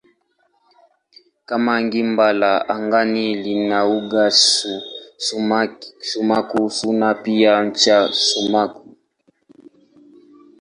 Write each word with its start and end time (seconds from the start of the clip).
Kama 1.47 1.73
gimba 1.91 2.27
la 2.41 2.51
angani 2.73 3.25
lina 3.43 3.77
uga 3.97 4.23
sumaku 6.09 6.61
kuna 6.77 7.09
pia 7.23 7.53
ncha 7.67 7.97
sumaku. 8.27 8.85